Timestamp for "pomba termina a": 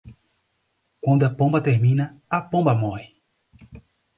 1.39-2.41